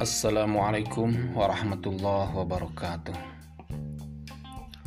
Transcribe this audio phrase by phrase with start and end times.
[0.00, 3.12] Assalamualaikum warahmatullahi wabarakatuh.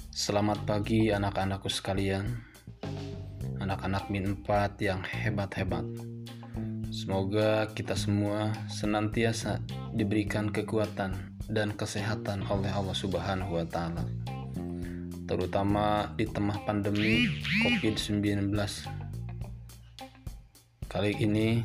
[0.09, 2.41] Selamat pagi anak-anakku sekalian.
[3.61, 5.85] Anak-anak min 4 yang hebat-hebat.
[6.89, 9.61] Semoga kita semua senantiasa
[9.93, 14.09] diberikan kekuatan dan kesehatan oleh Allah Subhanahu wa taala.
[15.29, 17.29] Terutama di tengah pandemi
[17.61, 18.49] Covid-19.
[20.89, 21.61] Kali ini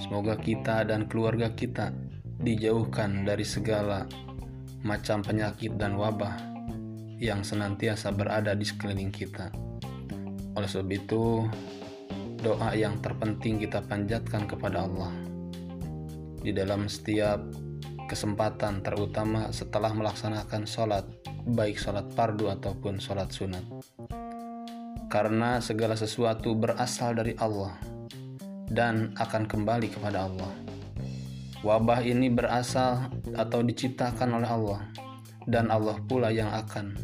[0.00, 1.92] semoga kita dan keluarga kita
[2.40, 4.08] dijauhkan dari segala
[4.80, 6.40] macam penyakit dan wabah
[7.20, 9.52] yang senantiasa berada di sekeliling kita.
[10.56, 11.44] Oleh sebab itu,
[12.40, 15.12] doa yang terpenting kita panjatkan kepada Allah
[16.40, 17.44] di dalam setiap
[18.08, 21.04] kesempatan, terutama setelah melaksanakan sholat,
[21.44, 23.62] baik sholat fardu ataupun sholat sunat.
[25.12, 27.76] Karena segala sesuatu berasal dari Allah
[28.72, 30.69] dan akan kembali kepada Allah.
[31.60, 34.80] Wabah ini berasal atau diciptakan oleh Allah,
[35.44, 36.96] dan Allah pula yang akan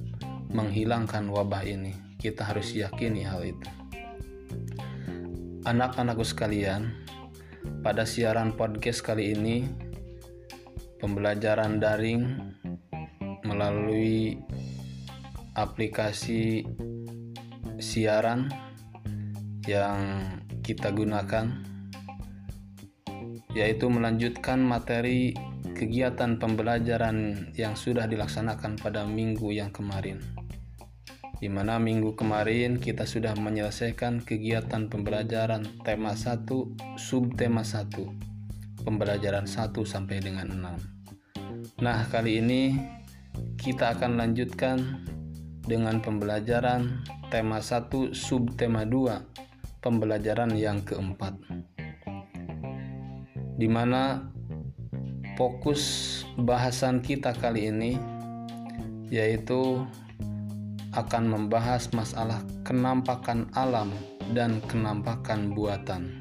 [0.48, 1.92] menghilangkan wabah ini.
[2.16, 3.68] Kita harus yakini hal itu.
[5.68, 6.88] Anak-anakku sekalian,
[7.84, 9.68] pada siaran podcast kali ini,
[11.04, 12.24] pembelajaran daring
[13.44, 14.40] melalui
[15.52, 16.64] aplikasi
[17.76, 18.48] siaran
[19.68, 20.00] yang
[20.64, 21.75] kita gunakan
[23.56, 25.32] yaitu melanjutkan materi
[25.72, 30.20] kegiatan pembelajaran yang sudah dilaksanakan pada minggu yang kemarin.
[31.40, 36.44] Di mana minggu kemarin kita sudah menyelesaikan kegiatan pembelajaran tema 1,
[37.00, 41.80] subtema 1, pembelajaran 1 sampai dengan 6.
[41.80, 42.76] Nah, kali ini
[43.56, 45.04] kita akan lanjutkan
[45.64, 51.36] dengan pembelajaran tema 1, subtema 2, pembelajaran yang keempat
[53.56, 54.20] di mana
[55.40, 55.82] fokus
[56.36, 57.92] bahasan kita kali ini
[59.08, 59.84] yaitu
[60.96, 63.92] akan membahas masalah kenampakan alam
[64.32, 66.16] dan kenampakan buatan.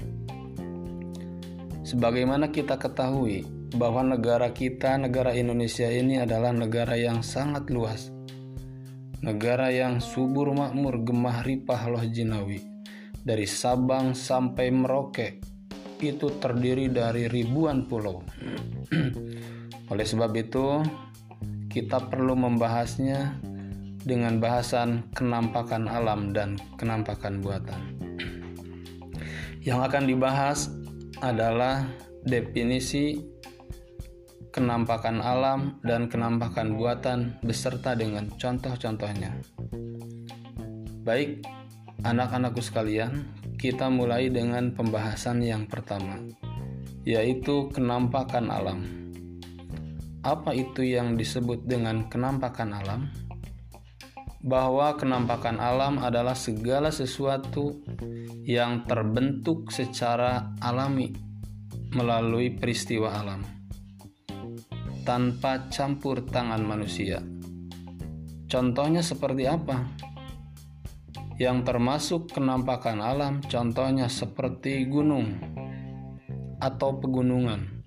[1.86, 3.46] Sebagaimana kita ketahui
[3.78, 8.12] bahwa negara kita, negara Indonesia ini adalah negara yang sangat luas.
[9.24, 12.62] Negara yang subur makmur gemah ripah loh jinawi.
[13.26, 15.42] Dari Sabang sampai Merauke,
[16.02, 18.24] itu terdiri dari ribuan pulau.
[19.92, 20.82] Oleh sebab itu,
[21.72, 23.40] kita perlu membahasnya
[24.06, 27.82] dengan bahasan kenampakan alam dan kenampakan buatan.
[29.68, 30.60] Yang akan dibahas
[31.24, 31.88] adalah
[32.26, 33.36] definisi
[34.56, 39.36] kenampakan alam dan kenampakan buatan beserta dengan contoh-contohnya.
[41.04, 41.44] Baik,
[42.08, 46.20] anak-anakku sekalian, kita mulai dengan pembahasan yang pertama,
[47.04, 48.80] yaitu kenampakan alam.
[50.26, 53.02] Apa itu yang disebut dengan kenampakan alam?
[54.46, 57.82] Bahwa kenampakan alam adalah segala sesuatu
[58.46, 61.10] yang terbentuk secara alami
[61.96, 63.56] melalui peristiwa alam
[65.06, 67.22] tanpa campur tangan manusia.
[68.50, 69.86] Contohnya seperti apa?
[71.36, 75.36] Yang termasuk kenampakan alam, contohnya seperti gunung
[76.64, 77.84] atau pegunungan.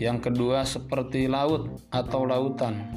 [0.00, 2.96] Yang kedua, seperti laut atau lautan.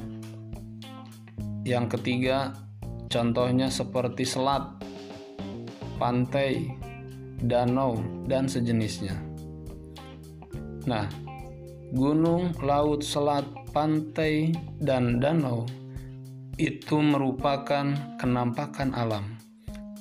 [1.64, 2.56] Yang ketiga,
[3.12, 4.64] contohnya seperti selat,
[6.00, 6.72] pantai,
[7.44, 9.16] danau, dan sejenisnya.
[10.88, 11.04] Nah,
[11.92, 13.44] gunung, laut, selat,
[13.76, 15.68] pantai, dan danau
[16.60, 19.39] itu merupakan kenampakan alam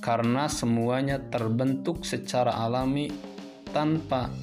[0.10, 3.14] karena semuanya terbentuk secara alami
[3.70, 4.34] tanpa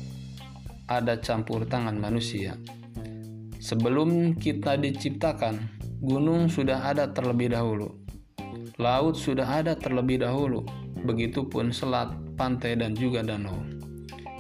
[0.87, 2.55] ada campur tangan manusia.
[3.59, 5.59] Sebelum kita diciptakan,
[5.99, 7.99] gunung sudah ada terlebih dahulu.
[8.79, 10.63] Laut sudah ada terlebih dahulu,
[11.03, 13.59] begitupun selat, pantai, dan juga danau.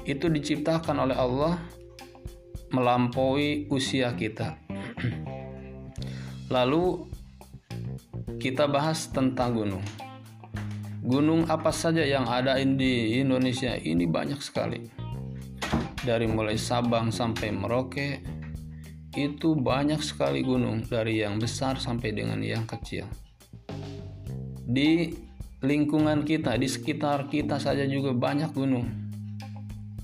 [0.06, 1.58] Itu diciptakan oleh Allah
[2.70, 4.62] melampaui usia kita.
[6.54, 7.10] Lalu
[8.38, 10.05] kita bahas tentang gunung.
[11.06, 14.90] Gunung apa saja yang ada di Indonesia ini banyak sekali.
[16.02, 18.18] Dari mulai Sabang sampai Merauke
[19.14, 23.06] itu banyak sekali gunung dari yang besar sampai dengan yang kecil.
[24.66, 25.14] Di
[25.62, 28.90] lingkungan kita, di sekitar kita saja juga banyak gunung.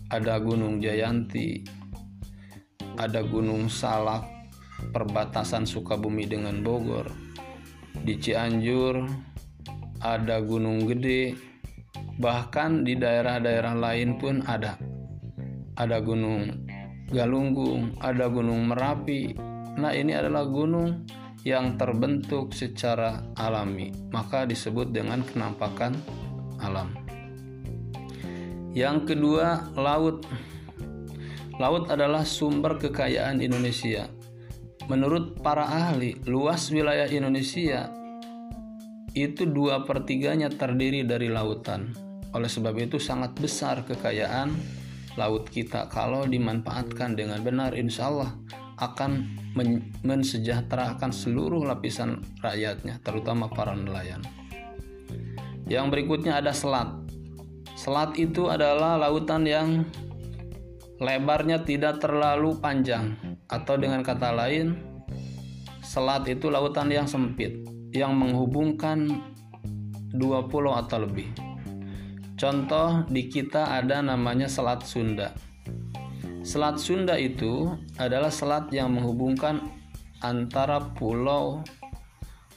[0.06, 1.66] Ada Gunung Jayanti,
[2.94, 4.22] ada Gunung Salak,
[4.94, 7.10] perbatasan Sukabumi dengan Bogor.
[8.06, 9.31] Di Cianjur,
[10.02, 11.38] ada gunung gede,
[12.18, 14.74] bahkan di daerah-daerah lain pun ada.
[15.78, 16.62] Ada gunung
[17.12, 19.36] Galunggung, ada Gunung Merapi.
[19.76, 21.04] Nah, ini adalah gunung
[21.44, 25.92] yang terbentuk secara alami, maka disebut dengan kenampakan
[26.64, 26.96] alam.
[28.72, 30.24] Yang kedua, laut.
[31.60, 34.08] Laut adalah sumber kekayaan Indonesia.
[34.88, 37.92] Menurut para ahli, luas wilayah Indonesia
[39.12, 41.92] itu dua pertiganya terdiri dari lautan.
[42.32, 44.56] Oleh sebab itu sangat besar kekayaan
[45.20, 48.32] laut kita kalau dimanfaatkan dengan benar insya Allah
[48.80, 54.24] akan men mensejahterakan seluruh lapisan rakyatnya terutama para nelayan.
[55.68, 56.88] Yang berikutnya ada selat.
[57.76, 59.84] Selat itu adalah lautan yang
[60.96, 63.16] lebarnya tidak terlalu panjang
[63.50, 64.78] atau dengan kata lain
[65.84, 67.61] selat itu lautan yang sempit
[67.92, 69.08] yang menghubungkan
[70.12, 71.28] dua pulau atau lebih.
[72.36, 75.30] Contoh di kita ada namanya Selat Sunda.
[76.42, 77.70] Selat Sunda itu
[78.02, 79.62] adalah selat yang menghubungkan
[80.24, 81.62] antara pulau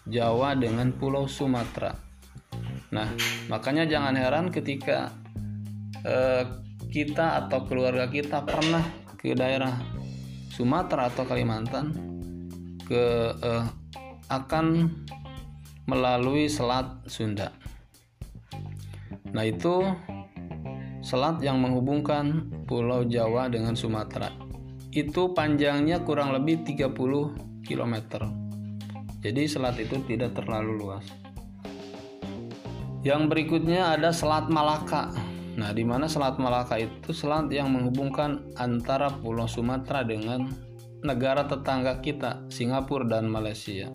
[0.09, 1.93] Jawa dengan pulau Sumatera.
[2.93, 3.09] Nah,
[3.49, 5.13] makanya jangan heran ketika
[6.05, 6.45] eh,
[6.89, 8.85] kita atau keluarga kita pernah
[9.17, 9.73] ke daerah
[10.53, 11.93] Sumatera atau Kalimantan
[12.85, 13.65] ke eh,
[14.29, 14.65] akan
[15.85, 17.53] melalui Selat Sunda.
[19.35, 19.85] Nah, itu
[21.05, 24.33] selat yang menghubungkan Pulau Jawa dengan Sumatera.
[24.89, 27.95] Itu panjangnya kurang lebih 30 km.
[29.21, 31.05] Jadi selat itu tidak terlalu luas.
[33.05, 35.13] Yang berikutnya ada Selat Malaka.
[35.59, 40.49] Nah, di mana Selat Malaka itu selat yang menghubungkan antara Pulau Sumatera dengan
[41.05, 43.93] negara tetangga kita, Singapura dan Malaysia.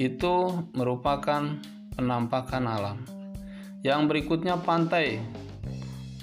[0.00, 1.60] Itu merupakan
[1.92, 3.04] penampakan alam.
[3.84, 5.20] Yang berikutnya pantai.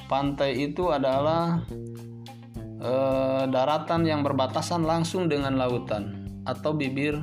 [0.10, 1.62] Pantai itu adalah
[2.82, 2.94] e,
[3.54, 7.22] daratan yang berbatasan langsung dengan lautan atau bibir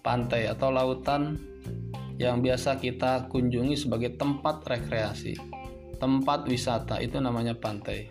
[0.00, 1.36] pantai atau lautan
[2.16, 5.34] yang biasa kita kunjungi sebagai tempat rekreasi,
[6.00, 8.08] tempat wisata itu namanya pantai.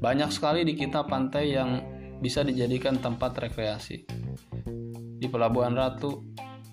[0.00, 1.82] Banyak sekali di kita pantai yang
[2.24, 4.25] bisa dijadikan tempat rekreasi.
[5.16, 6.20] Di Pelabuhan Ratu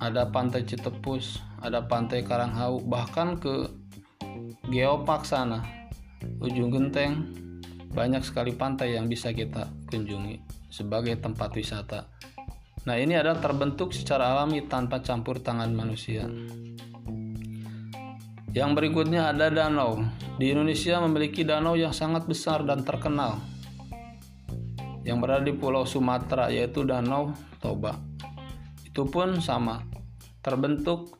[0.03, 3.71] ada pantai Citepus, ada pantai Karanghau, bahkan ke
[4.67, 5.63] Geopark sana,
[6.43, 7.31] ujung genteng,
[7.95, 12.09] banyak sekali pantai yang bisa kita kunjungi sebagai tempat wisata.
[12.83, 16.27] Nah, ini adalah terbentuk secara alami tanpa campur tangan manusia.
[18.51, 20.03] Yang berikutnya ada danau.
[20.35, 23.39] Di Indonesia memiliki danau yang sangat besar dan terkenal
[25.03, 28.12] yang berada di Pulau Sumatera yaitu Danau Toba.
[28.93, 29.81] Itu pun sama,
[30.45, 31.17] terbentuk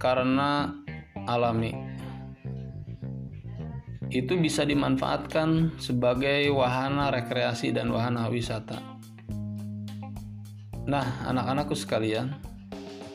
[0.00, 0.72] karena
[1.28, 1.76] alami.
[4.08, 8.80] Itu bisa dimanfaatkan sebagai wahana rekreasi dan wahana wisata.
[10.88, 12.40] Nah, anak-anakku sekalian,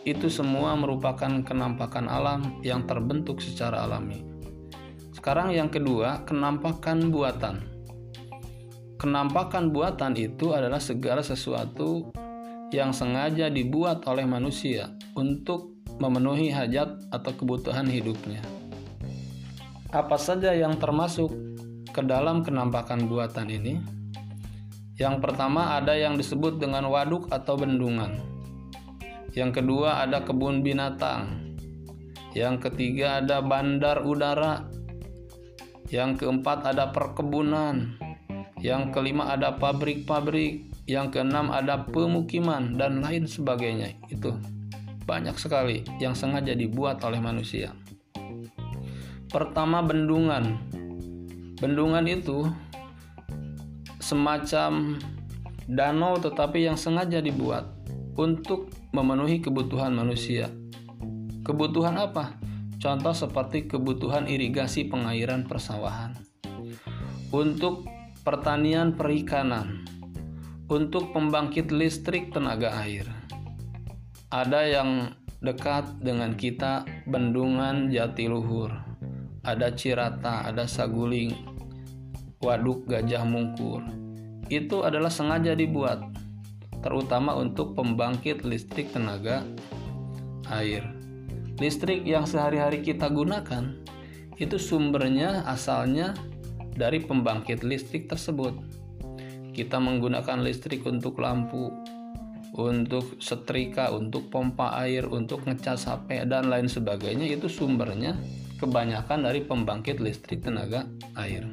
[0.06, 4.22] itu semua merupakan kenampakan alam yang terbentuk secara alami.
[5.18, 7.66] Sekarang yang kedua, kenampakan buatan.
[9.02, 12.14] Kenampakan buatan itu adalah segala sesuatu
[12.74, 18.42] yang sengaja dibuat oleh manusia untuk memenuhi hajat atau kebutuhan hidupnya.
[19.94, 21.30] Apa saja yang termasuk
[21.94, 23.78] ke dalam kenampakan buatan ini?
[24.98, 28.18] Yang pertama ada yang disebut dengan waduk atau bendungan.
[29.38, 31.54] Yang kedua ada kebun binatang.
[32.34, 34.66] Yang ketiga ada bandar udara.
[35.94, 38.02] Yang keempat ada perkebunan.
[38.62, 40.73] Yang kelima ada pabrik-pabrik.
[40.84, 43.96] Yang keenam ada pemukiman dan lain sebagainya.
[44.12, 44.36] Itu
[45.04, 47.72] banyak sekali yang sengaja dibuat oleh manusia.
[49.32, 50.60] Pertama bendungan.
[51.58, 52.48] Bendungan itu
[54.04, 55.00] semacam
[55.72, 57.72] danau tetapi yang sengaja dibuat
[58.20, 60.52] untuk memenuhi kebutuhan manusia.
[61.44, 62.38] Kebutuhan apa?
[62.78, 66.20] Contoh seperti kebutuhan irigasi pengairan persawahan.
[67.32, 67.88] Untuk
[68.28, 69.88] pertanian perikanan.
[70.74, 73.06] Untuk pembangkit listrik tenaga air.
[74.34, 75.14] Ada yang
[75.46, 78.74] dekat dengan kita Bendungan Jatiluhur.
[79.46, 81.30] Ada Cirata, ada Saguling,
[82.42, 83.86] Waduk Gajah Mungkur.
[84.50, 86.10] Itu adalah sengaja dibuat,
[86.82, 89.46] terutama untuk pembangkit listrik tenaga
[90.50, 90.90] air.
[91.62, 93.78] Listrik yang sehari-hari kita gunakan
[94.42, 96.18] itu sumbernya asalnya
[96.74, 98.83] dari pembangkit listrik tersebut.
[99.54, 101.70] Kita menggunakan listrik untuk lampu,
[102.58, 107.30] untuk setrika, untuk pompa air, untuk ngecas HP dan lain sebagainya.
[107.30, 108.18] Itu sumbernya
[108.58, 111.46] kebanyakan dari pembangkit listrik tenaga air.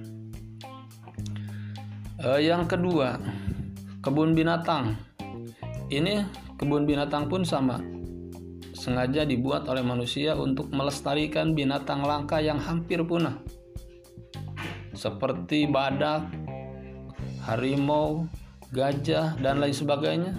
[2.24, 3.20] uh, yang kedua
[4.00, 4.96] kebun binatang.
[5.90, 6.24] Ini
[6.56, 7.80] kebun binatang pun sama.
[8.72, 13.36] Sengaja dibuat oleh manusia untuk melestarikan binatang langka yang hampir punah.
[14.96, 16.28] Seperti badak,
[17.50, 18.30] harimau,
[18.70, 20.32] gajah, dan lain sebagainya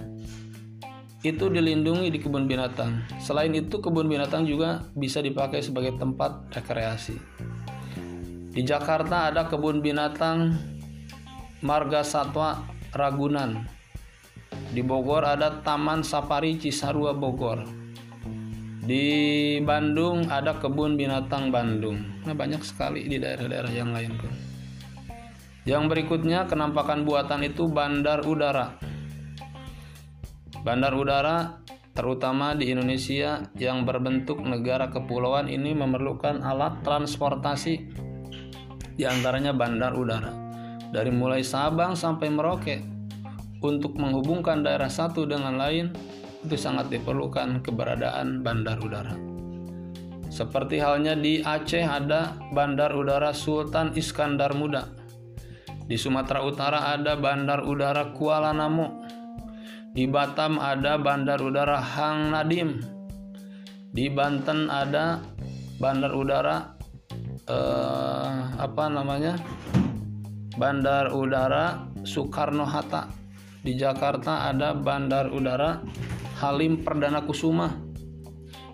[1.22, 3.06] itu dilindungi di kebun binatang.
[3.22, 7.14] Selain itu, kebun binatang juga bisa dipakai sebagai tempat rekreasi.
[8.52, 10.58] Di Jakarta ada kebun binatang
[11.62, 13.70] Marga Satwa Ragunan.
[14.74, 17.62] Di Bogor ada Taman Safari Cisarua Bogor.
[18.82, 22.02] Di Bandung ada kebun binatang Bandung.
[22.26, 24.51] Nah, banyak sekali di daerah-daerah yang lain pun.
[25.62, 28.74] Yang berikutnya kenampakan buatan itu bandar udara.
[30.66, 31.62] Bandar udara
[31.94, 37.74] terutama di Indonesia yang berbentuk negara kepulauan ini memerlukan alat transportasi
[38.98, 40.34] di antaranya bandar udara.
[40.90, 42.82] Dari mulai Sabang sampai Merauke
[43.62, 45.94] untuk menghubungkan daerah satu dengan lain
[46.42, 49.14] itu sangat diperlukan keberadaan bandar udara.
[50.26, 55.01] Seperti halnya di Aceh ada Bandar Udara Sultan Iskandar Muda
[55.86, 59.02] di Sumatera Utara ada Bandar Udara Kuala Namu.
[59.92, 62.80] Di Batam ada Bandar Udara Hang Nadim.
[63.92, 65.20] Di Banten ada
[65.76, 66.56] Bandar Udara
[67.44, 69.36] eh, apa namanya?
[70.56, 73.10] Bandar Udara Soekarno Hatta.
[73.62, 75.82] Di Jakarta ada Bandar Udara
[76.40, 77.68] Halim Perdana Kusuma.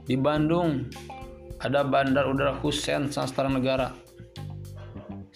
[0.07, 0.87] Di Bandung
[1.59, 4.08] ada Bandar Udara Hussein Sastra Negara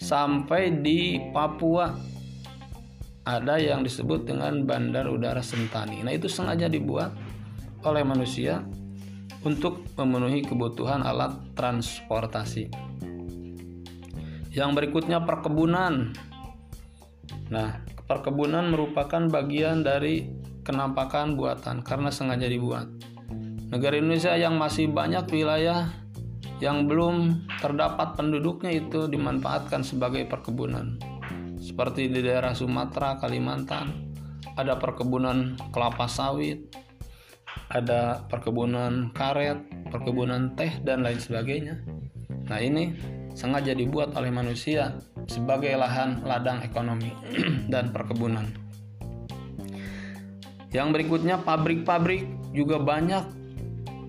[0.03, 1.95] sampai di Papua
[3.23, 6.03] ada yang disebut dengan Bandar Udara Sentani.
[6.03, 7.15] Nah, itu sengaja dibuat
[7.87, 8.67] oleh manusia
[9.47, 12.67] untuk memenuhi kebutuhan alat transportasi.
[14.51, 16.11] Yang berikutnya perkebunan.
[17.47, 20.27] Nah, perkebunan merupakan bagian dari
[20.67, 22.91] kenampakan buatan karena sengaja dibuat.
[23.71, 26.02] Negara Indonesia yang masih banyak wilayah
[26.63, 30.95] yang belum terdapat penduduknya itu dimanfaatkan sebagai perkebunan.
[31.59, 34.15] Seperti di daerah Sumatera, Kalimantan,
[34.55, 36.71] ada perkebunan kelapa sawit,
[37.67, 39.59] ada perkebunan karet,
[39.91, 41.83] perkebunan teh dan lain sebagainya.
[42.47, 42.95] Nah, ini
[43.35, 44.95] sengaja dibuat oleh manusia
[45.27, 47.11] sebagai lahan ladang ekonomi
[47.73, 48.47] dan perkebunan.
[50.71, 52.23] Yang berikutnya pabrik-pabrik
[52.55, 53.43] juga banyak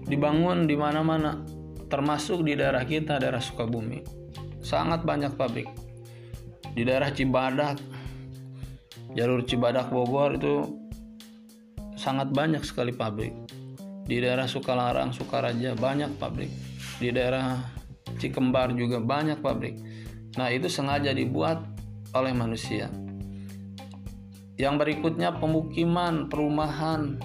[0.07, 1.54] dibangun di mana-mana
[1.95, 4.03] termasuk di daerah kita daerah Sukabumi.
[4.59, 5.71] Sangat banyak pabrik.
[6.75, 7.79] Di daerah Cibadak
[9.15, 10.75] jalur Cibadak Bogor itu
[11.95, 13.31] sangat banyak sekali pabrik.
[14.11, 16.51] Di daerah Sukalarang Sukaraja banyak pabrik.
[16.99, 17.63] Di daerah
[18.19, 19.79] Cikembar juga banyak pabrik.
[20.35, 21.63] Nah itu sengaja dibuat
[22.11, 22.91] oleh manusia.
[24.59, 27.23] Yang berikutnya pemukiman perumahan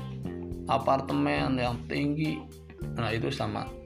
[0.70, 2.38] apartemen yang tinggi.
[2.94, 3.79] Nah itu sama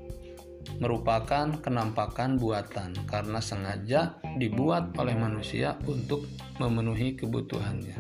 [0.82, 6.26] merupakan kenampakan buatan karena sengaja dibuat oleh manusia untuk
[6.58, 7.98] memenuhi kebutuhannya.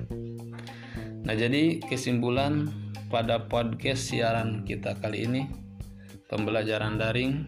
[1.23, 2.67] Nah, jadi kesimpulan
[3.13, 5.41] pada podcast siaran kita kali ini
[6.27, 7.45] pembelajaran daring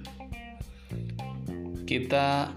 [1.89, 2.53] kita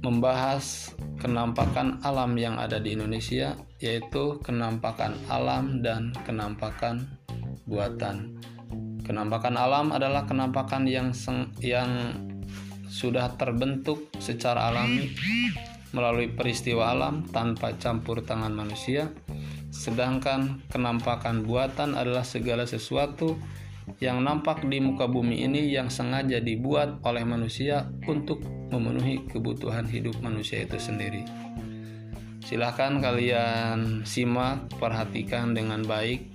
[0.00, 7.08] membahas kenampakan alam yang ada di Indonesia yaitu kenampakan alam dan kenampakan
[7.68, 8.40] buatan.
[9.10, 12.14] Kenampakan alam adalah kenampakan yang seng, yang
[12.86, 15.10] sudah terbentuk secara alami
[15.90, 19.10] melalui peristiwa alam tanpa campur tangan manusia.
[19.74, 23.34] Sedangkan kenampakan buatan adalah segala sesuatu
[23.98, 28.38] yang nampak di muka bumi ini yang sengaja dibuat oleh manusia untuk
[28.70, 31.26] memenuhi kebutuhan hidup manusia itu sendiri.
[32.46, 36.30] Silahkan kalian simak, perhatikan dengan baik,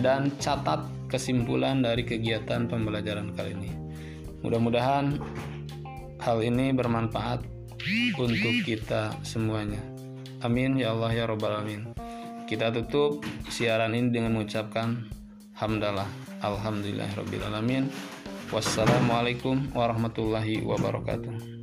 [0.00, 3.72] dan catat kesimpulan dari kegiatan pembelajaran kali ini.
[4.44, 5.18] Mudah-mudahan
[6.22, 7.42] hal ini bermanfaat
[8.20, 9.80] untuk kita semuanya.
[10.44, 11.90] Amin ya Allah ya Robbal Alamin.
[12.46, 15.08] Kita tutup siaran ini dengan mengucapkan
[15.58, 16.06] hamdalah.
[16.38, 17.10] Alhamdulillah
[17.50, 17.90] Alamin.
[18.48, 21.57] Wassalamualaikum warahmatullahi wabarakatuh.